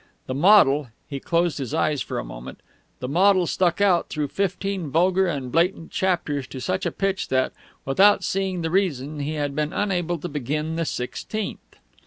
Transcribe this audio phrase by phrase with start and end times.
[0.25, 2.61] The model (he closed his eyes for a moment)
[2.99, 7.53] the model stuck out through fifteen vulgar and blatant chapters to such a pitch that,
[7.85, 11.75] without seeing the reason, he had been unable to begin the sixteenth.